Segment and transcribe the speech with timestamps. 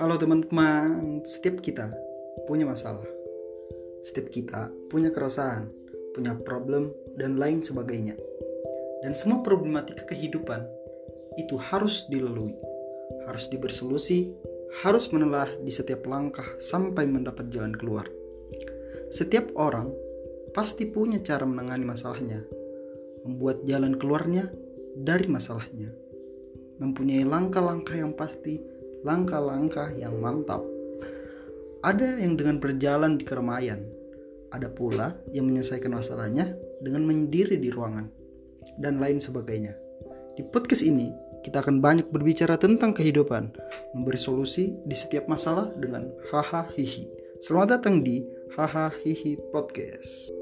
[0.00, 1.92] Halo teman-teman, setiap kita
[2.48, 3.04] punya masalah.
[4.00, 5.68] Setiap kita punya keresahan,
[6.16, 6.88] punya problem,
[7.20, 8.16] dan lain sebagainya.
[9.04, 10.64] Dan semua problematika kehidupan
[11.36, 12.56] itu harus dilalui,
[13.28, 14.32] harus dibersolusi,
[14.80, 18.08] harus menelah di setiap langkah sampai mendapat jalan keluar.
[19.12, 19.92] Setiap orang
[20.56, 22.40] pasti punya cara menangani masalahnya,
[23.28, 24.48] membuat jalan keluarnya
[24.96, 25.92] dari masalahnya
[26.80, 28.58] mempunyai langkah-langkah yang pasti,
[29.00, 30.60] langkah-langkah yang mantap.
[31.80, 33.80] Ada yang dengan berjalan di keramaian,
[34.52, 36.52] ada pula yang menyelesaikan masalahnya
[36.84, 38.12] dengan menyendiri di ruangan,
[38.76, 39.72] dan lain sebagainya.
[40.36, 41.08] Di podcast ini,
[41.40, 43.48] kita akan banyak berbicara tentang kehidupan,
[43.96, 47.08] memberi solusi di setiap masalah dengan haha hihi.
[47.40, 48.20] Selamat datang di
[48.52, 50.39] haha hihi podcast.